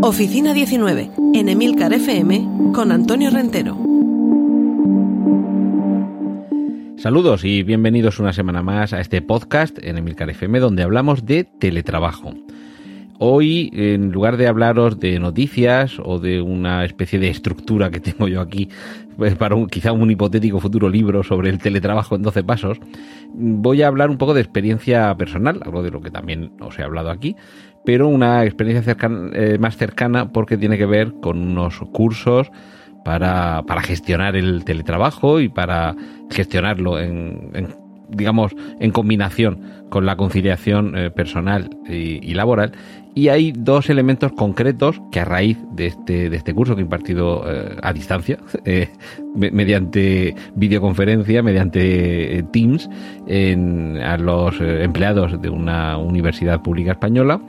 Oficina 0.00 0.54
19, 0.54 1.10
en 1.34 1.48
Emilcar 1.48 1.92
FM, 1.92 2.72
con 2.72 2.92
Antonio 2.92 3.30
Rentero. 3.30 3.76
Saludos 6.96 7.44
y 7.44 7.64
bienvenidos 7.64 8.20
una 8.20 8.32
semana 8.32 8.62
más 8.62 8.92
a 8.92 9.00
este 9.00 9.20
podcast 9.22 9.76
en 9.82 9.98
Emilcar 9.98 10.30
FM 10.30 10.60
donde 10.60 10.84
hablamos 10.84 11.26
de 11.26 11.42
teletrabajo. 11.42 12.32
Hoy, 13.20 13.70
en 13.72 14.12
lugar 14.12 14.36
de 14.36 14.46
hablaros 14.46 15.00
de 15.00 15.18
noticias 15.18 15.96
o 16.02 16.20
de 16.20 16.40
una 16.40 16.84
especie 16.84 17.18
de 17.18 17.28
estructura 17.28 17.90
que 17.90 18.00
tengo 18.00 18.28
yo 18.28 18.40
aquí 18.40 18.68
pues 19.16 19.34
para 19.34 19.56
un, 19.56 19.66
quizá 19.66 19.90
un 19.90 20.08
hipotético 20.08 20.60
futuro 20.60 20.88
libro 20.88 21.24
sobre 21.24 21.50
el 21.50 21.58
teletrabajo 21.58 22.14
en 22.14 22.22
12 22.22 22.44
pasos, 22.44 22.78
voy 23.34 23.82
a 23.82 23.88
hablar 23.88 24.10
un 24.10 24.16
poco 24.16 24.32
de 24.32 24.40
experiencia 24.40 25.12
personal, 25.16 25.60
algo 25.64 25.82
de 25.82 25.90
lo 25.90 26.00
que 26.00 26.12
también 26.12 26.52
os 26.60 26.78
he 26.78 26.84
hablado 26.84 27.10
aquí, 27.10 27.34
pero 27.84 28.06
una 28.06 28.44
experiencia 28.44 28.96
eh, 29.32 29.58
más 29.58 29.76
cercana 29.76 30.30
porque 30.30 30.56
tiene 30.56 30.78
que 30.78 30.86
ver 30.86 31.14
con 31.20 31.38
unos 31.38 31.80
cursos 31.92 32.52
para, 33.04 33.64
gestionar 33.82 34.36
el 34.36 34.64
teletrabajo 34.64 35.40
y 35.40 35.48
para 35.48 35.96
gestionarlo 36.30 37.00
en, 37.00 37.50
digamos, 38.10 38.54
en 38.80 38.90
combinación 38.90 39.60
con 39.88 40.06
la 40.06 40.16
conciliación 40.16 40.96
eh, 40.96 41.10
personal 41.10 41.70
y, 41.88 42.34
laboral 42.34 42.72
y 43.14 43.28
hay 43.28 43.52
dos 43.52 43.90
elementos 43.90 44.32
concretos 44.32 45.00
que 45.10 45.20
a 45.20 45.24
raíz 45.24 45.58
de 45.72 45.86
este, 45.86 46.30
de 46.30 46.36
este 46.36 46.54
curso 46.54 46.74
que 46.74 46.82
he 46.82 46.84
impartido 46.84 47.44
eh, 47.46 47.76
a 47.82 47.92
distancia, 47.92 48.38
eh, 48.64 48.88
mediante 49.34 50.34
videoconferencia, 50.54 51.42
mediante 51.42 52.44
Teams, 52.52 52.88
a 54.04 54.16
los 54.18 54.60
empleados 54.60 55.40
de 55.40 55.48
una 55.48 55.98
universidad 55.98 56.62
pública 56.62 56.92
española, 56.92 57.40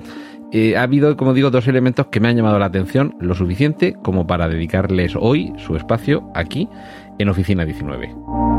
ha 0.76 0.82
habido, 0.82 1.16
como 1.16 1.34
digo, 1.34 1.52
dos 1.52 1.68
elementos 1.68 2.08
que 2.08 2.20
me 2.20 2.28
han 2.28 2.36
llamado 2.36 2.58
la 2.58 2.66
atención 2.66 3.16
lo 3.20 3.36
suficiente 3.36 3.96
como 4.02 4.26
para 4.26 4.50
dedicarles 4.50 5.16
hoy 5.16 5.54
su 5.58 5.76
espacio 5.76 6.32
aquí 6.34 6.68
en 7.20 7.30
Oficina 7.30 7.66
19. 7.66 8.59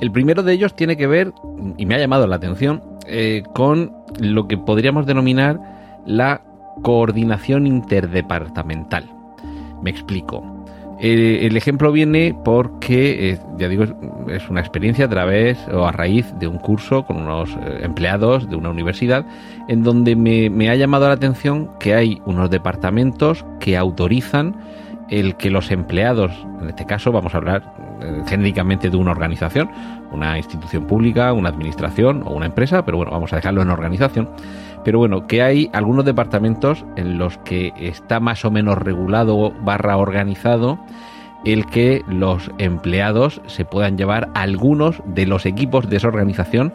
El 0.00 0.10
primero 0.10 0.42
de 0.42 0.54
ellos 0.54 0.74
tiene 0.74 0.96
que 0.96 1.06
ver, 1.06 1.32
y 1.76 1.84
me 1.84 1.94
ha 1.94 1.98
llamado 1.98 2.26
la 2.26 2.36
atención, 2.36 2.82
eh, 3.06 3.42
con 3.54 3.92
lo 4.18 4.48
que 4.48 4.56
podríamos 4.56 5.06
denominar 5.06 5.60
la 6.06 6.42
coordinación 6.82 7.66
interdepartamental. 7.66 9.04
Me 9.82 9.90
explico. 9.90 10.42
Eh, 11.00 11.46
el 11.46 11.56
ejemplo 11.56 11.92
viene 11.92 12.34
porque, 12.44 13.30
eh, 13.30 13.38
ya 13.58 13.68
digo, 13.68 13.84
es 14.28 14.48
una 14.48 14.60
experiencia 14.60 15.04
a 15.04 15.08
través 15.08 15.58
o 15.68 15.86
a 15.86 15.92
raíz 15.92 16.26
de 16.38 16.46
un 16.46 16.58
curso 16.58 17.04
con 17.04 17.18
unos 17.18 17.50
empleados 17.82 18.48
de 18.48 18.56
una 18.56 18.70
universidad 18.70 19.26
en 19.68 19.82
donde 19.82 20.14
me 20.16 20.70
ha 20.70 20.74
llamado 20.76 21.08
la 21.08 21.14
atención 21.14 21.70
que 21.78 21.94
hay 21.94 22.20
unos 22.26 22.50
departamentos 22.50 23.44
que 23.60 23.76
autorizan 23.78 24.56
el 25.10 25.36
que 25.36 25.50
los 25.50 25.70
empleados, 25.70 26.32
en 26.60 26.68
este 26.68 26.86
caso 26.86 27.12
vamos 27.12 27.34
a 27.34 27.38
hablar 27.38 27.74
eh, 28.00 28.22
genéricamente 28.26 28.90
de 28.90 28.96
una 28.96 29.10
organización, 29.10 29.70
una 30.12 30.38
institución 30.38 30.86
pública, 30.86 31.32
una 31.32 31.48
administración 31.48 32.22
o 32.24 32.30
una 32.30 32.46
empresa, 32.46 32.84
pero 32.84 32.96
bueno, 32.96 33.12
vamos 33.12 33.32
a 33.32 33.36
dejarlo 33.36 33.62
en 33.62 33.70
organización. 33.70 34.30
Pero 34.84 34.98
bueno, 34.98 35.26
que 35.26 35.42
hay 35.42 35.68
algunos 35.72 36.04
departamentos 36.04 36.84
en 36.96 37.18
los 37.18 37.36
que 37.38 37.72
está 37.76 38.20
más 38.20 38.44
o 38.44 38.50
menos 38.50 38.78
regulado 38.78 39.52
barra 39.62 39.96
organizado 39.96 40.78
el 41.44 41.66
que 41.66 42.02
los 42.08 42.50
empleados 42.58 43.40
se 43.46 43.64
puedan 43.64 43.96
llevar 43.96 44.28
algunos 44.34 45.02
de 45.06 45.26
los 45.26 45.46
equipos 45.46 45.88
de 45.88 45.96
esa 45.96 46.08
organización 46.08 46.72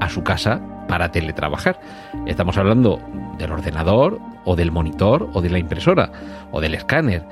a 0.00 0.08
su 0.08 0.22
casa 0.22 0.60
para 0.88 1.10
teletrabajar. 1.12 1.80
Estamos 2.26 2.56
hablando 2.58 3.00
del 3.38 3.52
ordenador 3.52 4.18
o 4.44 4.56
del 4.56 4.72
monitor 4.72 5.30
o 5.32 5.40
de 5.40 5.50
la 5.50 5.58
impresora 5.58 6.10
o 6.50 6.60
del 6.60 6.74
escáner. 6.74 7.24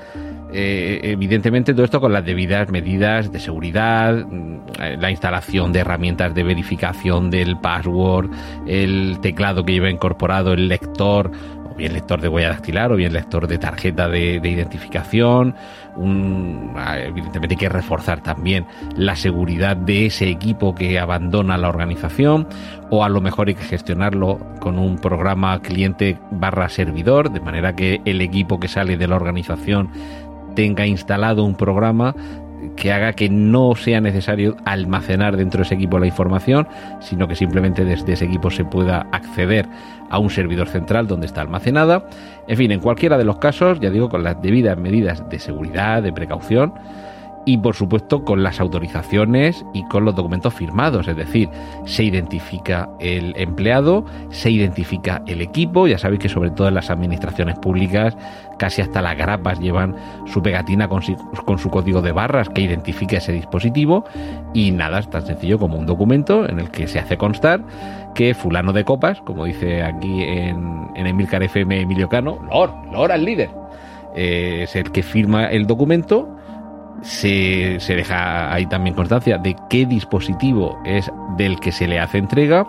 Eh, 0.50 1.00
evidentemente 1.03 1.75
todo 1.75 1.84
esto 1.84 2.00
con 2.00 2.12
las 2.12 2.25
debidas 2.25 2.70
medidas 2.70 3.31
de 3.31 3.38
seguridad, 3.38 4.14
mm, 4.14 4.59
la 4.98 5.10
instalación 5.10 5.72
de 5.72 5.81
herramientas 5.81 6.34
de 6.34 6.42
verificación 6.42 7.31
del 7.31 7.59
password, 7.59 8.31
el 8.66 9.19
teclado 9.20 9.64
que 9.64 9.75
lleva 9.75 9.91
incorporado 9.91 10.54
el 10.54 10.69
lector, 10.69 11.31
o 11.70 11.75
bien 11.75 11.92
lector 11.92 12.20
de 12.20 12.28
huella 12.28 12.48
dactilar, 12.48 12.91
o 12.92 12.97
bien 12.97 13.12
lector 13.12 13.47
de 13.47 13.59
tarjeta 13.59 14.09
de, 14.09 14.36
identificación. 14.36 15.54
Ah, 16.76 16.98
evidentemente 16.98 17.54
hay 17.54 17.59
que 17.59 17.69
reforzar 17.69 18.22
también 18.22 18.66
la 18.97 19.16
seguridad 19.16 19.76
de 19.76 20.06
ese 20.06 20.30
equipo 20.30 20.75
que 20.75 20.98
abandona 20.98 21.59
la 21.59 21.69
organización, 21.69 22.47
o 22.91 23.04
a 23.04 23.09
lo 23.09 23.20
mejor 23.20 23.48
hay 23.48 23.54
que 23.54 23.65
gestionarlo 23.65 24.38
con 24.60 24.78
un 24.78 24.98
programa 24.98 25.60
cliente 25.60 26.19
barra 26.30 26.69
servidor, 26.69 27.32
de 27.32 27.41
manera 27.41 27.75
que 27.75 28.00
el 28.04 28.20
equipo 28.22 28.59
que 28.59 28.69
sale 28.69 28.97
de 28.97 29.09
la 29.09 29.16
organización 29.16 29.91
tenga 30.59 30.85
instalado 30.89 31.45
un 31.45 31.55
programa 31.55 32.17
que 32.75 32.93
haga 32.93 33.13
que 33.13 33.29
no 33.29 33.77
sea 33.77 34.01
necesario 34.01 34.57
almacenar 34.65 35.37
dentro 35.37 35.59
de 35.59 35.67
ese 35.67 35.77
equipo 35.77 36.01
la 36.01 36.07
información, 36.09 36.67
sino 36.99 37.29
que 37.29 37.37
simplemente 37.37 37.85
desde 37.85 38.15
ese 38.15 38.25
equipo 38.25 38.51
se 38.51 38.65
pueda 38.65 39.07
acceder 39.13 39.69
a 40.11 40.19
un 40.19 40.31
servidor 40.31 40.67
central 40.67 41.07
donde 41.07 41.27
está 41.27 41.43
almacenada. 41.43 42.09
En 42.49 42.57
fin, 42.57 42.73
en 42.73 42.81
cualquiera 42.81 43.17
de 43.17 43.25
los 43.25 43.39
casos, 43.39 43.79
ya 43.79 43.91
digo, 43.91 44.09
con 44.09 44.25
las 44.25 44.43
debidas 44.43 44.77
medidas 44.77 45.23
de 45.31 45.39
seguridad, 45.39 46.03
de 46.03 46.13
precaución, 46.13 46.75
y 47.48 47.56
por 47.56 47.75
supuesto 47.75 48.25
con 48.25 48.42
las 48.42 48.60
autorizaciones 48.60 49.64
y 49.72 49.82
con 49.84 50.04
los 50.04 50.14
documentos 50.14 50.53
firmados, 50.53 51.09
es 51.09 51.16
decir, 51.16 51.48
se 51.86 52.04
identifica 52.04 52.91
el 53.00 53.32
empleado, 53.38 54.04
se 54.28 54.50
identifica 54.50 55.22
el 55.26 55.41
equipo, 55.41 55.86
ya 55.86 55.97
sabéis 55.97 56.20
que 56.20 56.28
sobre 56.28 56.50
todo 56.50 56.69
en 56.69 56.75
las 56.75 56.91
administraciones 56.91 57.59
públicas 57.59 58.14
casi 58.59 58.82
hasta 58.82 59.00
las 59.00 59.16
grapas 59.16 59.60
llevan 59.60 59.97
su 60.26 60.42
pegatina 60.42 60.88
con 60.88 61.00
su, 61.00 61.70
código 61.70 62.03
de 62.03 62.12
barras 62.12 62.50
que 62.50 62.60
identifica 62.60 63.16
ese 63.16 63.32
dispositivo. 63.32 64.04
Y 64.53 64.70
nada, 64.72 64.98
es 64.98 65.09
tan 65.09 65.25
sencillo 65.25 65.59
como 65.59 65.78
un 65.78 65.86
documento 65.86 66.47
en 66.47 66.59
el 66.59 66.70
que 66.70 66.86
se 66.86 66.98
hace 66.98 67.16
constar 67.16 67.65
que 68.15 68.34
fulano 68.34 68.75
de 68.75 68.84
copas, 68.84 69.22
como 69.22 69.47
dice 69.47 69.82
aquí 69.82 70.22
en, 70.22 70.91
en 70.97 71.06
Emilcar 71.06 71.42
FM 71.42 71.80
Emilio 71.80 72.10
Cano, 72.10 72.47
Lord, 72.50 72.75
Lord 72.92 73.12
al 73.12 73.25
líder, 73.25 73.48
eh, 74.15 74.65
es 74.65 74.76
el 74.76 74.92
que 74.92 75.03
firma 75.03 75.47
el 75.47 75.66
documento 75.66 76.38
se, 77.03 77.78
deja 77.88 78.53
ahí 78.53 78.66
también 78.66 78.94
constancia 78.94 79.38
de 79.38 79.56
qué 79.69 79.86
dispositivo 79.86 80.78
es 80.84 81.10
del 81.36 81.60
que 81.60 81.72
se 81.72 81.86
le 81.86 82.00
hace 82.00 82.19
entrega 82.19 82.66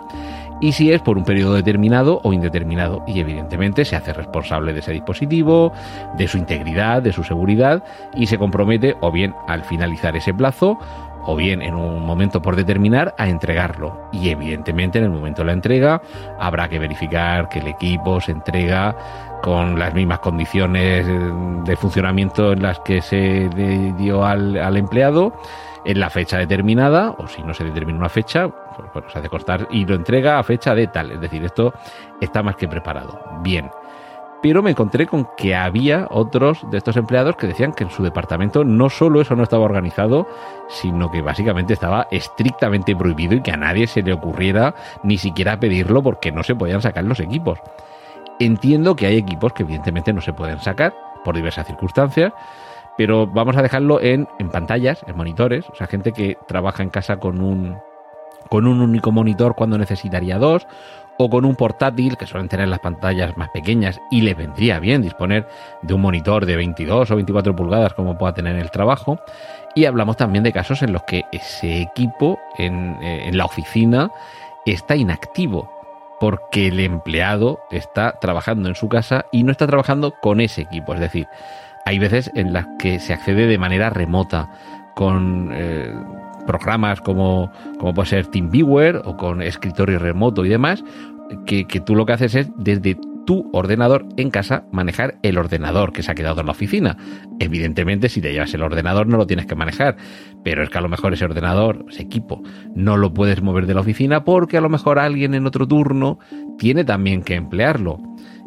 y 0.60 0.72
si 0.72 0.92
es 0.92 1.00
por 1.00 1.16
un 1.16 1.24
periodo 1.24 1.54
determinado 1.54 2.20
o 2.22 2.32
indeterminado. 2.32 3.02
Y 3.06 3.20
evidentemente 3.20 3.84
se 3.84 3.96
hace 3.96 4.12
responsable 4.12 4.72
de 4.72 4.80
ese 4.80 4.92
dispositivo, 4.92 5.72
de 6.16 6.28
su 6.28 6.36
integridad, 6.36 7.02
de 7.02 7.12
su 7.12 7.24
seguridad 7.24 7.82
y 8.14 8.26
se 8.26 8.38
compromete 8.38 8.96
o 9.00 9.10
bien 9.10 9.34
al 9.48 9.64
finalizar 9.64 10.16
ese 10.16 10.34
plazo 10.34 10.78
o 11.24 11.36
bien 11.36 11.62
en 11.62 11.74
un 11.74 12.04
momento 12.04 12.42
por 12.42 12.56
determinar 12.56 13.14
a 13.18 13.28
entregarlo. 13.28 14.08
Y 14.12 14.30
evidentemente 14.30 14.98
en 14.98 15.04
el 15.04 15.10
momento 15.10 15.42
de 15.42 15.46
la 15.46 15.52
entrega 15.52 16.02
habrá 16.38 16.68
que 16.68 16.78
verificar 16.78 17.48
que 17.48 17.60
el 17.60 17.68
equipo 17.68 18.20
se 18.20 18.32
entrega 18.32 18.96
con 19.42 19.78
las 19.78 19.94
mismas 19.94 20.20
condiciones 20.20 21.06
de 21.06 21.76
funcionamiento 21.76 22.52
en 22.52 22.62
las 22.62 22.80
que 22.80 23.00
se 23.02 23.48
dio 23.96 24.24
al, 24.24 24.76
empleado 24.76 25.32
en 25.84 26.00
la 26.00 26.10
fecha 26.10 26.38
determinada, 26.38 27.14
o 27.18 27.26
si 27.26 27.42
no 27.42 27.54
se 27.54 27.64
determina 27.64 27.98
una 27.98 28.08
fecha, 28.08 28.48
pues, 28.92 29.04
se 29.12 29.18
hace 29.18 29.28
constar 29.28 29.66
y 29.70 29.86
lo 29.86 29.94
entrega 29.94 30.38
a 30.38 30.42
fecha 30.42 30.74
de 30.74 30.86
tal. 30.86 31.12
Es 31.12 31.20
decir, 31.20 31.44
esto 31.44 31.72
está 32.20 32.42
más 32.42 32.56
que 32.56 32.68
preparado. 32.68 33.20
Bien. 33.42 33.70
Pero 34.42 34.62
me 34.62 34.70
encontré 34.70 35.06
con 35.06 35.28
que 35.36 35.54
había 35.54 36.06
otros 36.10 36.64
de 36.70 36.78
estos 36.78 36.96
empleados 36.96 37.36
que 37.36 37.46
decían 37.46 37.72
que 37.72 37.84
en 37.84 37.90
su 37.90 38.02
departamento 38.02 38.64
no 38.64 38.88
solo 38.88 39.20
eso 39.20 39.36
no 39.36 39.42
estaba 39.42 39.64
organizado, 39.64 40.26
sino 40.68 41.10
que 41.10 41.20
básicamente 41.20 41.74
estaba 41.74 42.08
estrictamente 42.10 42.96
prohibido 42.96 43.34
y 43.34 43.42
que 43.42 43.52
a 43.52 43.58
nadie 43.58 43.86
se 43.86 44.02
le 44.02 44.14
ocurriera 44.14 44.74
ni 45.02 45.18
siquiera 45.18 45.60
pedirlo 45.60 46.02
porque 46.02 46.32
no 46.32 46.42
se 46.42 46.54
podían 46.54 46.80
sacar 46.80 47.04
los 47.04 47.20
equipos. 47.20 47.58
Entiendo 48.40 48.96
que 48.96 49.04
hay 49.04 49.18
equipos 49.18 49.52
que 49.52 49.64
evidentemente 49.64 50.14
no 50.14 50.22
se 50.22 50.32
pueden 50.32 50.58
sacar 50.60 50.94
por 51.24 51.36
diversas 51.36 51.66
circunstancias, 51.66 52.32
pero 52.96 53.26
vamos 53.26 53.54
a 53.58 53.62
dejarlo 53.62 54.00
en, 54.00 54.26
pantallas, 54.50 55.04
en 55.06 55.14
monitores, 55.14 55.68
o 55.68 55.74
sea, 55.74 55.86
gente 55.86 56.12
que 56.12 56.38
trabaja 56.48 56.82
en 56.82 56.88
casa 56.88 57.18
con 57.18 57.42
un, 57.42 57.76
con 58.48 58.66
un 58.66 58.80
único 58.80 59.12
monitor 59.12 59.54
cuando 59.54 59.76
necesitaría 59.76 60.38
dos, 60.38 60.66
o 61.18 61.28
con 61.28 61.44
un 61.44 61.54
portátil 61.54 62.16
que 62.16 62.24
suelen 62.24 62.48
tener 62.48 62.68
las 62.68 62.80
pantallas 62.80 63.36
más 63.36 63.50
pequeñas 63.50 64.00
y 64.10 64.22
les 64.22 64.34
vendría 64.34 64.80
bien 64.80 65.02
disponer 65.02 65.46
de 65.82 65.92
un 65.92 66.00
monitor 66.00 66.46
de 66.46 66.56
22 66.56 67.10
o 67.10 67.16
24 67.16 67.54
pulgadas 67.54 67.92
como 67.92 68.16
pueda 68.16 68.32
tener 68.32 68.54
en 68.54 68.62
el 68.62 68.70
trabajo. 68.70 69.18
Y 69.74 69.84
hablamos 69.84 70.16
también 70.16 70.44
de 70.44 70.52
casos 70.54 70.82
en 70.82 70.94
los 70.94 71.02
que 71.02 71.24
ese 71.30 71.82
equipo 71.82 72.40
en, 72.56 72.96
eh, 73.02 73.28
en 73.28 73.36
la 73.36 73.44
oficina 73.44 74.10
está 74.64 74.96
inactivo 74.96 75.79
porque 76.20 76.68
el 76.68 76.78
empleado 76.78 77.60
está 77.70 78.18
trabajando 78.20 78.68
en 78.68 78.74
su 78.74 78.88
casa 78.88 79.24
y 79.32 79.42
no 79.42 79.50
está 79.50 79.66
trabajando 79.66 80.12
con 80.20 80.40
ese 80.40 80.62
equipo. 80.62 80.94
Es 80.94 81.00
decir, 81.00 81.26
hay 81.86 81.98
veces 81.98 82.30
en 82.34 82.52
las 82.52 82.66
que 82.78 83.00
se 83.00 83.14
accede 83.14 83.46
de 83.46 83.58
manera 83.58 83.90
remota 83.90 84.50
con 84.94 85.50
eh, 85.52 85.92
programas 86.46 87.00
como, 87.00 87.50
como 87.78 87.94
puede 87.94 88.08
ser 88.08 88.26
TeamViewer 88.26 89.02
o 89.04 89.16
con 89.16 89.40
escritorio 89.40 89.98
remoto 89.98 90.44
y 90.44 90.50
demás, 90.50 90.84
que, 91.46 91.66
que 91.66 91.80
tú 91.80 91.94
lo 91.94 92.04
que 92.04 92.12
haces 92.12 92.34
es 92.34 92.50
desde 92.56 92.98
tu 93.30 93.48
ordenador 93.52 94.08
en 94.16 94.28
casa 94.28 94.64
manejar 94.72 95.20
el 95.22 95.38
ordenador 95.38 95.92
que 95.92 96.02
se 96.02 96.10
ha 96.10 96.16
quedado 96.16 96.40
en 96.40 96.46
la 96.46 96.50
oficina. 96.50 96.96
Evidentemente, 97.38 98.08
si 98.08 98.20
te 98.20 98.32
llevas 98.32 98.52
el 98.54 98.62
ordenador 98.64 99.06
no 99.06 99.18
lo 99.18 99.28
tienes 99.28 99.46
que 99.46 99.54
manejar, 99.54 99.96
pero 100.42 100.64
es 100.64 100.68
que 100.68 100.78
a 100.78 100.80
lo 100.80 100.88
mejor 100.88 101.12
ese 101.12 101.26
ordenador, 101.26 101.86
ese 101.88 102.02
equipo, 102.02 102.42
no 102.74 102.96
lo 102.96 103.14
puedes 103.14 103.40
mover 103.40 103.66
de 103.66 103.74
la 103.74 103.82
oficina 103.82 104.24
porque 104.24 104.56
a 104.56 104.60
lo 104.60 104.68
mejor 104.68 104.98
alguien 104.98 105.34
en 105.34 105.46
otro 105.46 105.68
turno 105.68 106.18
tiene 106.58 106.82
también 106.82 107.22
que 107.22 107.36
emplearlo. 107.36 108.00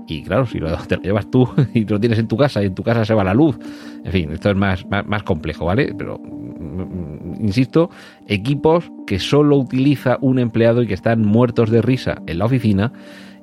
Y 0.06 0.24
claro, 0.24 0.46
si 0.46 0.60
lo, 0.60 0.76
te 0.88 0.98
lo 0.98 1.02
llevas 1.02 1.32
tú 1.32 1.48
y 1.74 1.86
lo 1.86 1.98
tienes 1.98 2.20
en 2.20 2.28
tu 2.28 2.36
casa 2.36 2.62
y 2.62 2.66
en 2.66 2.76
tu 2.76 2.84
casa 2.84 3.06
se 3.06 3.14
va 3.14 3.24
la 3.24 3.34
luz. 3.34 3.58
En 4.04 4.12
fin, 4.12 4.34
esto 4.34 4.50
es 4.50 4.58
más, 4.58 4.86
más, 4.90 5.08
más 5.08 5.24
complejo, 5.24 5.64
¿vale? 5.64 5.96
Pero, 5.98 6.20
mm, 6.20 7.36
insisto, 7.40 7.90
equipos 8.28 8.92
que 9.08 9.18
solo 9.18 9.56
utiliza 9.56 10.18
un 10.20 10.40
empleado 10.40 10.82
y 10.82 10.88
que 10.88 10.94
están 10.94 11.22
muertos 11.22 11.70
de 11.70 11.82
risa 11.82 12.22
en 12.28 12.40
la 12.40 12.46
oficina. 12.48 12.92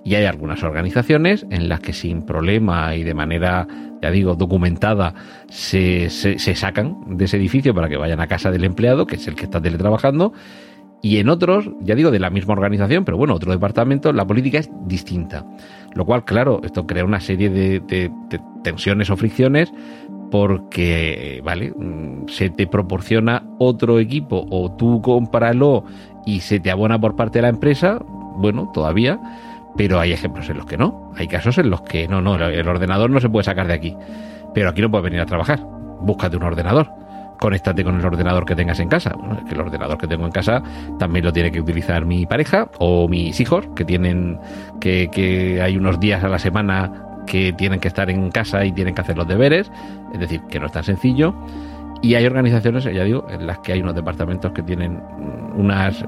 Y 0.05 0.15
hay 0.15 0.25
algunas 0.25 0.63
organizaciones 0.63 1.47
en 1.51 1.69
las 1.69 1.81
que 1.81 1.93
sin 1.93 2.23
problema 2.23 2.95
y 2.97 3.05
de 3.05 3.15
manera, 3.15 3.67
ya 4.01 4.11
digo, 4.11 4.35
documentada, 4.35 5.15
se, 5.49 6.09
se, 6.09 6.55
sacan 6.55 7.17
de 7.19 7.27
ese 7.27 7.37
edificio 7.37 7.75
para 7.75 7.89
que 7.89 7.97
vayan 7.97 8.21
a 8.21 8.27
casa 8.27 8.51
del 8.51 8.65
empleado, 8.65 9.07
que 9.07 9.17
es 9.17 9.29
el 9.29 9.35
que 9.35 9.45
está 9.45 9.61
teletrabajando 9.61 10.33
y 11.03 11.19
en 11.19 11.29
otros, 11.31 11.71
ya 11.81 11.95
digo, 11.95 12.11
de 12.11 12.19
la 12.19 12.29
misma 12.29 12.53
organización, 12.53 13.05
pero 13.05 13.17
bueno, 13.17 13.35
otro 13.35 13.53
departamento, 13.53 14.13
la 14.13 14.27
política 14.27 14.59
es 14.59 14.71
distinta. 14.87 15.47
Lo 15.95 16.05
cual, 16.05 16.25
claro, 16.25 16.61
esto 16.63 16.87
crea 16.87 17.05
una 17.05 17.21
serie 17.21 17.49
de, 17.49 17.81
de, 17.81 18.11
de 18.29 18.41
tensiones 18.63 19.09
o 19.09 19.17
fricciones 19.17 19.73
porque, 20.31 21.41
vale, 21.43 21.73
mm, 21.75 22.29
se 22.29 22.51
te 22.51 22.67
proporciona 22.67 23.43
otro 23.59 23.99
equipo 23.99 24.47
o 24.51 24.71
tú 24.73 25.01
cómpralo 25.01 25.85
y 26.27 26.41
se 26.41 26.61
te 26.61 26.71
abona 26.71 27.01
por 27.01 27.17
parte 27.17 27.39
de 27.39 27.43
la 27.43 27.49
empresa, 27.49 27.99
bueno, 28.37 28.71
todavía, 28.73 29.19
pero 29.77 30.01
hay 30.01 30.13
ejemplos 30.13 30.49
en 30.49 30.57
los 30.57 30.67
que 30.67 30.77
no. 30.77 31.13
Hay 31.17 31.29
casos 31.29 31.59
en 31.59 31.71
los 31.71 31.83
que 31.83 32.09
no, 32.09 32.21
no, 32.21 32.37
el 32.37 32.69
ordenador 32.69 33.11
no 33.11 33.21
se 33.21 33.29
puede 33.29 33.45
sacar 33.45 33.67
de 33.67 33.75
aquí. 33.75 33.97
Pero 34.55 34.69
aquí 34.69 34.81
no 34.81 34.91
puedes 34.91 35.05
venir 35.05 35.21
a 35.21 35.27
trabajar. 35.27 35.61
Búscate 36.01 36.37
un 36.37 36.43
ordenador 36.43 36.91
conéctate 37.41 37.83
con 37.83 37.99
el 37.99 38.05
ordenador 38.05 38.45
que 38.45 38.55
tengas 38.55 38.79
en 38.81 38.89
casa. 38.89 39.15
Bueno, 39.17 39.39
es 39.39 39.45
que 39.45 39.55
el 39.55 39.61
ordenador 39.61 39.97
que 39.99 40.07
tengo 40.07 40.27
en 40.27 40.31
casa 40.31 40.63
también 40.99 41.25
lo 41.25 41.33
tiene 41.33 41.51
que 41.51 41.61
utilizar 41.61 42.05
mi 42.05 42.27
pareja 42.27 42.69
o 42.79 43.09
mis 43.09 43.41
hijos, 43.41 43.67
que 43.75 43.85
tienen 43.85 44.39
que, 44.79 45.09
que 45.11 45.61
hay 45.61 45.77
unos 45.77 45.99
días 45.99 46.23
a 46.23 46.29
la 46.29 46.39
semana 46.39 46.93
que 47.27 47.53
tienen 47.55 47.81
que 47.81 47.89
estar 47.89 48.11
en 48.11 48.31
casa 48.31 48.65
y 48.65 48.73
tienen 48.73 48.95
que 48.95 49.01
hacer 49.01 49.17
los 49.17 49.27
deberes. 49.27 49.73
Es 50.13 50.21
decir, 50.21 50.43
que 50.51 50.61
no 50.61 50.67
es 50.67 50.73
tan 50.73 50.85
sencillo. 50.85 51.35
Y 52.03 52.15
hay 52.15 52.27
organizaciones, 52.27 52.85
ya 52.85 53.05
digo, 53.05 53.27
en 53.31 53.47
las 53.47 53.59
que 53.61 53.73
hay 53.73 53.81
unos 53.81 53.95
departamentos 53.95 54.53
que 54.53 54.63
tienen 54.63 55.03
unas, 55.55 56.05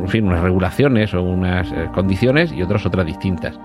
en 0.00 0.08
fin, 0.08 0.26
unas 0.26 0.42
regulaciones 0.42 1.14
o 1.14 1.22
unas 1.22 1.70
eh, 1.72 1.88
condiciones 1.94 2.52
y 2.52 2.62
otros 2.62 2.86
otras 2.86 3.06
distintas. 3.06 3.58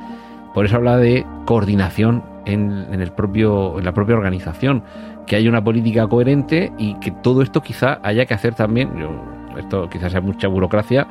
Por 0.53 0.65
eso 0.65 0.77
habla 0.77 0.97
de 0.97 1.25
coordinación 1.45 2.24
en, 2.45 2.85
en, 2.91 3.01
el 3.01 3.12
propio, 3.12 3.77
en 3.77 3.85
la 3.85 3.94
propia 3.94 4.15
organización, 4.15 4.83
que 5.25 5.35
haya 5.35 5.50
una 5.50 5.63
política 5.63 6.07
coherente 6.07 6.71
y 6.77 6.95
que 6.95 7.12
todo 7.12 7.41
esto 7.41 7.62
quizá 7.62 8.00
haya 8.01 8.25
que 8.25 8.33
hacer 8.33 8.56
también, 8.56 8.97
yo, 8.97 9.09
esto 9.57 9.89
quizás 9.89 10.12
sea 10.12 10.21
mucha 10.21 10.47
burocracia, 10.47 11.07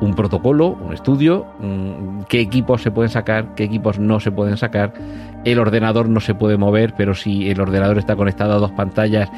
un 0.00 0.14
protocolo, 0.14 0.68
un 0.68 0.92
estudio, 0.92 1.46
mmm, 1.60 2.22
qué 2.28 2.40
equipos 2.40 2.82
se 2.82 2.90
pueden 2.90 3.10
sacar, 3.10 3.54
qué 3.54 3.64
equipos 3.64 3.98
no 3.98 4.20
se 4.20 4.30
pueden 4.30 4.56
sacar. 4.56 4.92
El 5.44 5.58
ordenador 5.58 6.08
no 6.08 6.20
se 6.20 6.34
puede 6.34 6.56
mover, 6.56 6.94
pero 6.96 7.14
si 7.14 7.50
el 7.50 7.60
ordenador 7.60 7.98
está 7.98 8.16
conectado 8.16 8.54
a 8.54 8.58
dos 8.58 8.72
pantallas, 8.72 9.30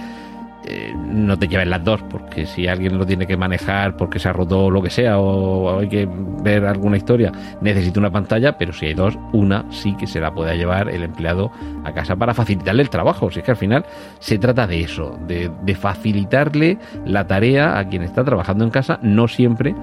eh, 0.67 0.93
no 0.97 1.39
te 1.39 1.49
lleves 1.49 1.69
las 1.69 1.85
dos, 1.85 2.03
porque 2.11 2.47
si 2.47 2.67
alguien 2.67 2.99
lo 2.99 3.07
tiene 3.07 3.27
que 3.27 3.37
manejar 3.37 3.97
porque 3.97 4.19
se 4.19 4.29
ha 4.29 4.33
roto 4.33 4.71
lo 4.71 4.83
que 4.83 4.91
sea, 4.91 5.19
o, 5.19 5.79
hay 5.79 5.89
que 5.89 6.09
ver 6.43 6.67
alguna 6.67 6.97
historia, 6.97 7.33
necesita 7.61 8.01
una 8.01 8.11
pantalla, 8.11 8.59
pero 8.59 8.73
si 8.73 8.87
hay 8.87 8.95
dos, 8.95 9.19
una 9.33 9.65
sí 9.71 9.95
que 9.97 10.07
se 10.07 10.21
la 10.21 10.33
pueda 10.33 10.55
llevar 10.55 10.89
el 10.89 11.03
empleado 11.03 11.51
a 11.85 11.93
casa 11.93 12.17
para 12.17 12.35
facilitarle 12.35 12.83
el 12.83 12.91
trabajo. 12.91 13.31
Si 13.31 13.41
es 13.41 13.45
que 13.45 13.53
al 13.53 13.57
final 13.57 13.85
se 14.19 14.39
trata 14.39 14.67
de 14.67 14.81
eso, 14.81 15.19
de 15.27 15.75
facilitarle 15.75 16.79
la 17.05 17.27
tarea 17.27 17.79
a 17.79 17.89
quien 17.89 18.03
está 18.03 18.25
trabajando 18.25 18.65
en 18.65 18.71
casa, 18.71 18.99
no 19.03 19.29
siempre 19.29 19.75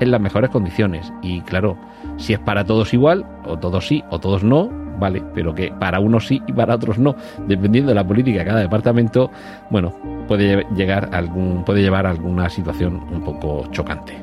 en 0.00 0.10
las 0.10 0.20
mejores 0.20 0.50
condiciones. 0.50 1.12
Y 1.22 1.40
claro, 1.42 1.76
si 2.16 2.32
es 2.32 2.38
para 2.40 2.64
todos 2.64 2.92
igual, 2.92 3.24
o 3.44 3.58
todos 3.58 3.86
sí, 3.86 4.02
o 4.10 4.18
todos 4.18 4.42
no, 4.42 4.81
vale, 4.98 5.22
pero 5.34 5.54
que 5.54 5.72
para 5.72 6.00
unos 6.00 6.26
sí 6.26 6.42
y 6.46 6.52
para 6.52 6.74
otros 6.74 6.98
no, 6.98 7.14
dependiendo 7.46 7.90
de 7.90 7.94
la 7.94 8.06
política 8.06 8.40
de 8.40 8.44
cada 8.44 8.60
departamento, 8.60 9.30
bueno, 9.70 9.92
puede 10.28 10.66
llegar 10.74 11.08
a 11.12 11.18
algún, 11.18 11.64
puede 11.64 11.82
llevar 11.82 12.06
a 12.06 12.10
alguna 12.10 12.48
situación 12.48 13.02
un 13.12 13.22
poco 13.22 13.66
chocante. 13.70 14.22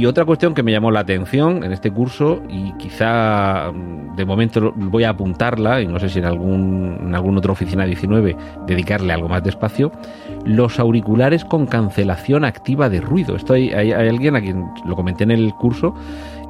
Y 0.00 0.06
otra 0.06 0.24
cuestión 0.24 0.54
que 0.54 0.62
me 0.62 0.72
llamó 0.72 0.90
la 0.90 1.00
atención 1.00 1.62
en 1.62 1.72
este 1.72 1.90
curso, 1.90 2.40
y 2.48 2.72
quizá 2.78 3.70
mm, 3.70 4.16
de 4.16 4.24
momento 4.24 4.72
voy 4.74 5.04
a 5.04 5.10
apuntarla, 5.10 5.82
y 5.82 5.88
no 5.88 5.98
sé 5.98 6.08
si 6.08 6.20
en 6.20 6.24
algún, 6.24 6.96
en 7.02 7.14
algún 7.14 7.36
otra 7.36 7.52
oficina 7.52 7.84
19 7.84 8.34
dedicarle 8.66 9.12
algo 9.12 9.28
más 9.28 9.42
de 9.42 9.50
espacio, 9.50 9.92
los 10.46 10.78
auriculares 10.78 11.44
con 11.44 11.66
cancelación 11.66 12.46
activa 12.46 12.88
de 12.88 13.02
ruido. 13.02 13.36
Esto 13.36 13.52
hay 13.52 13.72
alguien 13.72 14.36
a 14.36 14.40
quien 14.40 14.64
lo 14.86 14.96
comenté 14.96 15.24
en 15.24 15.32
el 15.32 15.52
curso 15.54 15.94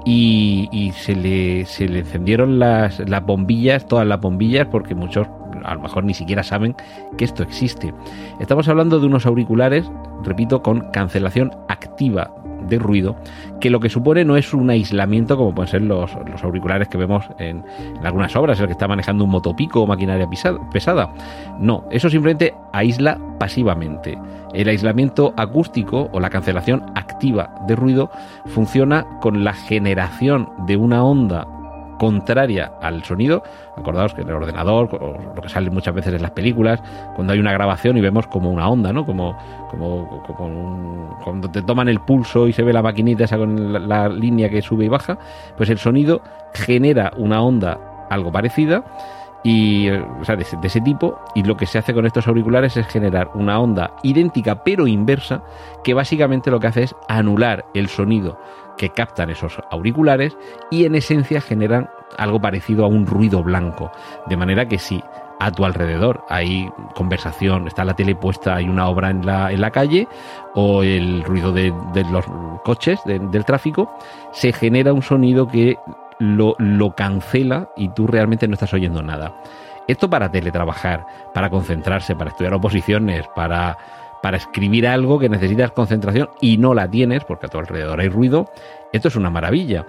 y, 0.05 0.93
se, 0.97 1.15
le, 1.15 1.67
se, 1.67 1.89
le, 1.89 2.01
encendieron 2.01 2.59
las, 2.59 2.99
las, 3.09 3.25
bombillas, 3.25 3.87
todas 3.87 4.07
las 4.07 4.21
bombillas, 4.21 4.67
porque 4.67 4.95
muchos 4.95 5.27
a 5.65 5.75
lo 5.75 5.83
mejor 5.83 6.05
ni 6.05 6.15
siquiera 6.15 6.43
saben 6.43 6.75
que 7.17 7.25
esto 7.25 7.43
existe. 7.43 7.93
Estamos 8.39 8.69
hablando 8.69 8.99
de 8.99 9.07
unos 9.07 9.27
auriculares, 9.27 9.91
repito, 10.23 10.63
con 10.63 10.91
cancelación 10.91 11.53
activa 11.69 12.33
de 12.69 12.79
ruido, 12.79 13.17
que 13.61 13.71
lo 13.71 13.81
que 13.81 13.89
supone 13.89 14.25
no 14.25 14.37
es 14.37 14.53
un 14.53 14.71
aislamiento 14.71 15.37
como 15.37 15.55
pueden 15.55 15.71
ser 15.71 15.83
los, 15.83 16.11
los 16.31 16.45
auriculares 16.45 16.89
que 16.89 16.99
vemos 16.99 17.25
en, 17.39 17.65
en, 17.97 18.07
algunas 18.07 18.35
obras, 18.37 18.61
el 18.61 18.67
que 18.67 18.73
está 18.73 18.89
manejando 18.89 19.25
un 19.25 19.31
motopico 19.31 19.83
o 19.83 19.87
maquinaria 19.87 20.29
pesada. 20.73 21.13
No, 21.59 21.85
eso 21.91 22.11
simplemente 22.11 22.55
aísla 22.73 23.19
pasivamente. 23.39 24.19
El 24.53 24.69
aislamiento 24.69 25.33
acústico 25.37 26.09
o 26.13 26.21
la 26.21 26.31
cancelación 26.31 26.85
de 27.21 27.77
ruido 27.77 28.11
funciona 28.47 29.07
con 29.21 29.45
la 29.45 29.53
generación 29.53 30.49
de 30.67 30.77
una 30.77 31.05
onda 31.05 31.47
contraria 31.99 32.73
al 32.81 33.05
sonido. 33.05 33.43
Acordaos 33.77 34.15
que 34.15 34.23
en 34.23 34.29
el 34.31 34.35
ordenador, 34.35 34.89
o 34.95 35.35
lo 35.35 35.43
que 35.43 35.51
sale 35.51 35.69
muchas 35.69 35.95
veces 35.95 36.15
en 36.15 36.23
las 36.23 36.31
películas, 36.31 36.83
cuando 37.15 37.35
hay 37.35 37.39
una 37.39 37.53
grabación 37.53 37.99
y 37.99 38.01
vemos 38.01 38.27
como 38.27 38.51
una 38.51 38.69
onda, 38.69 38.91
¿no? 38.91 39.05
Como, 39.05 39.37
como, 39.71 40.23
como 40.27 40.47
un, 40.47 41.09
cuando 41.23 41.51
te 41.51 41.61
toman 41.61 41.89
el 41.91 42.01
pulso 42.01 42.49
y 42.49 42.55
se 42.55 42.63
ve 42.63 42.73
la 42.73 42.81
maquinita 42.81 43.25
esa 43.25 43.37
con 43.37 43.73
la, 43.73 43.79
la 43.79 44.09
línea 44.09 44.49
que 44.49 44.63
sube 44.63 44.87
y 44.87 44.89
baja, 44.89 45.19
pues 45.59 45.69
el 45.69 45.77
sonido 45.77 46.23
genera 46.55 47.13
una 47.19 47.43
onda 47.43 48.07
algo 48.09 48.33
parecida 48.33 48.83
y 49.43 49.89
o 49.89 50.25
sea, 50.25 50.37
de, 50.37 50.45
ese 50.63 50.81
tipo 50.81 51.19
y 51.35 51.43
lo 51.43 51.57
que 51.57 51.67
se 51.67 51.79
hace 51.79 51.95
con 51.95 52.07
estos 52.07 52.27
auriculares 52.29 52.77
es 52.77 52.87
generar 52.87 53.31
una 53.35 53.59
onda 53.59 53.93
idéntica 54.03 54.63
pero 54.63 54.87
inversa 54.87 55.43
que 55.83 55.95
básicamente 55.95 56.51
lo 56.51 56.61
que 56.61 56.67
hace 56.67 56.83
es 56.83 56.95
anular 57.09 57.65
el 57.75 57.89
sonido 57.89 58.39
que 58.77 58.91
captan 58.91 59.31
esos 59.31 59.59
auriculares 59.71 60.37
y 60.71 60.85
en 60.85 60.95
esencia 60.95 61.41
generan 61.41 61.89
algo 62.19 62.41
parecido 62.41 62.85
a 62.85 62.89
un 62.89 63.07
ruido 63.07 63.43
blanco. 63.43 63.93
De 64.27 64.39
manera 64.39 64.67
que 64.67 64.79
si 64.79 65.03
a 65.39 65.51
tu 65.51 65.65
alrededor 65.65 66.25
hay 66.29 66.71
conversación, 66.95 67.67
está 67.67 67.85
la 67.85 67.95
tele 67.95 68.15
puesta, 68.15 68.57
hay 68.57 68.69
una 68.69 68.89
obra 68.89 69.11
en 69.11 69.25
la, 69.27 69.53
en 69.53 69.61
la 69.61 69.71
calle 69.71 70.09
o 70.55 70.83
el 70.83 71.25
ruido 71.25 71.53
de, 71.53 71.75
de 71.93 72.05
los 72.05 72.25
coches, 72.65 73.01
de, 73.05 73.19
del 73.19 73.45
tráfico, 73.45 73.93
se 74.33 74.53
genera 74.53 74.93
un 74.93 75.03
sonido 75.03 75.47
que 75.47 75.77
lo, 76.21 76.95
cancela 76.95 77.71
y 77.77 77.89
tú 77.89 78.07
realmente 78.07 78.47
no 78.47 78.55
estás 78.55 78.73
oyendo 78.75 79.03
nada. 79.03 79.35
Esto 79.89 80.09
para 80.09 80.31
teletrabajar, 80.31 81.05
para 81.35 81.51
concentrarse, 81.51 82.15
para 82.15 82.31
estudiar 82.31 82.55
oposiciones, 82.55 83.27
para, 83.35 83.77
para 84.23 84.37
escribir 84.37 84.87
algo 84.87 85.19
que 85.19 85.29
necesitas 85.29 85.73
concentración 85.73 86.29
y 86.41 86.59
no 86.59 86.75
la 86.75 86.89
tienes 86.89 87.25
porque 87.25 87.47
a 87.47 87.49
tu 87.49 87.59
alrededor 87.59 88.01
hay 88.01 88.09
ruido, 88.09 88.47
esto 88.93 89.09
es 89.09 89.17
una 89.17 89.31
maravilla. 89.31 89.87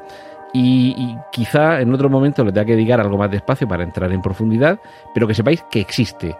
Y, 0.54 0.96
y, 0.98 1.18
quizá 1.32 1.80
en 1.80 1.94
otro 1.94 2.10
momento 2.10 2.44
le 2.44 2.52
tenga 2.52 2.66
que 2.66 2.74
dedicar 2.74 3.00
algo 3.00 3.18
más 3.18 3.32
de 3.32 3.38
espacio 3.38 3.68
para 3.68 3.84
entrar 3.84 4.12
en 4.12 4.22
profundidad, 4.22 4.80
pero 5.14 5.28
que 5.28 5.34
sepáis 5.34 5.64
que 5.70 5.80
existe. 5.80 6.36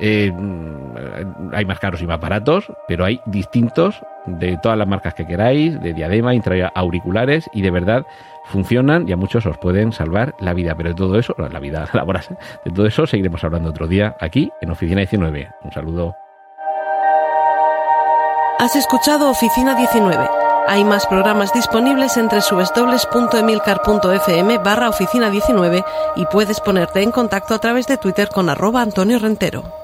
Eh, 0.00 0.32
mm, 0.32 1.52
hay 1.52 1.64
más 1.64 1.78
caros 1.78 2.02
y 2.02 2.06
más 2.06 2.20
baratos, 2.20 2.72
pero 2.88 3.04
hay 3.04 3.20
distintos 3.26 4.02
de 4.26 4.58
todas 4.58 4.78
las 4.78 4.88
marcas 4.88 5.14
que 5.14 5.26
queráis, 5.26 5.80
de 5.80 5.92
diadema, 5.92 6.32
auriculares 6.74 7.48
y 7.52 7.62
de 7.62 7.70
verdad 7.70 8.04
funcionan 8.46 9.08
y 9.08 9.12
a 9.12 9.16
muchos 9.16 9.46
os 9.46 9.58
pueden 9.58 9.92
salvar 9.92 10.34
la 10.40 10.54
vida. 10.54 10.74
Pero 10.74 10.88
de 10.90 10.94
todo 10.94 11.18
eso, 11.18 11.34
la 11.38 11.60
vida 11.60 11.88
laboral, 11.92 12.24
de 12.64 12.70
todo 12.70 12.86
eso 12.86 13.06
seguiremos 13.06 13.44
hablando 13.44 13.70
otro 13.70 13.86
día 13.86 14.16
aquí 14.20 14.50
en 14.60 14.70
Oficina 14.70 15.00
19. 15.00 15.50
Un 15.62 15.72
saludo. 15.72 16.16
Has 18.58 18.76
escuchado 18.76 19.30
Oficina 19.30 19.74
19. 19.74 20.28
Hay 20.66 20.82
más 20.84 21.06
programas 21.06 21.52
disponibles 21.52 22.16
entre 22.16 22.40
www.emilcar.fm 22.40 24.58
barra 24.58 24.88
oficina 24.88 25.28
19 25.28 25.84
y 26.16 26.24
puedes 26.26 26.60
ponerte 26.60 27.02
en 27.02 27.10
contacto 27.10 27.54
a 27.54 27.58
través 27.58 27.86
de 27.86 27.98
Twitter 27.98 28.30
con 28.30 28.48
arroba 28.48 28.80
Antonio 28.80 29.18
Rentero. 29.18 29.83